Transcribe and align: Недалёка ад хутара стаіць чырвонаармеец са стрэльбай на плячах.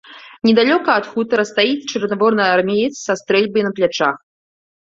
Недалёка 0.47 0.89
ад 1.01 1.05
хутара 1.11 1.43
стаіць 1.51 1.87
чырвонаармеец 1.99 2.91
са 3.05 3.13
стрэльбай 3.23 3.61
на 3.67 3.71
плячах. 3.77 4.17